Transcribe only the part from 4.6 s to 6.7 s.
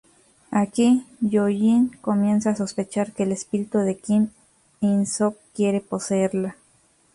In-Sook quiere poseerla.